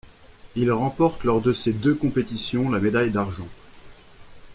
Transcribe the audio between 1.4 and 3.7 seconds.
de ces deux compétitions la médaille d'argent.